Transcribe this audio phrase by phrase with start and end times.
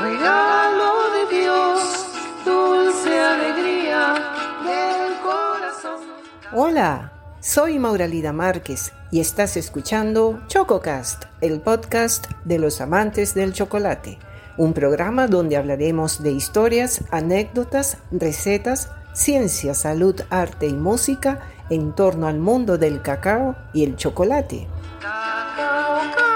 [0.00, 2.06] regalo de Dios,
[2.44, 4.14] dulce alegría
[4.64, 6.00] del corazón.
[6.52, 14.18] Hola, soy Mauralida Márquez y estás escuchando ChocoCast, el podcast de los amantes del chocolate,
[14.56, 21.40] un programa donde hablaremos de historias, anécdotas, recetas, ciencia, salud, arte y música
[21.70, 24.68] en torno al mundo del cacao y el chocolate.
[25.00, 26.27] Cacao, cacao,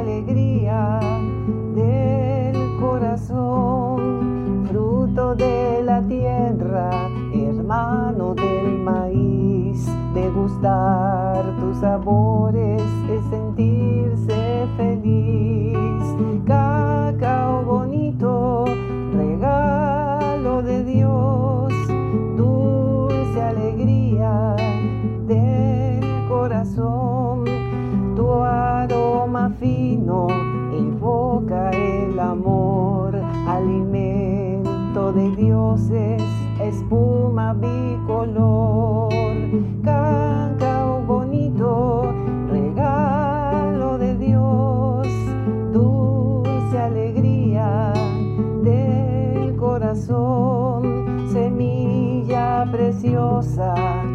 [0.00, 0.98] alegría
[1.74, 6.90] del corazón, fruto de la tierra,
[7.34, 15.76] hermano del maíz, degustar tus sabores es sentirse feliz.
[16.46, 18.64] Cacao bonito,
[19.12, 21.49] regalo de Dios,
[29.60, 30.26] fino
[30.72, 33.14] invoca el amor,
[33.46, 36.22] alimento de dioses,
[36.58, 39.12] espuma bicolor,
[39.84, 42.10] cacao bonito,
[42.50, 45.06] regalo de Dios,
[45.72, 47.92] dulce alegría
[48.62, 53.74] del corazón, semilla preciosa,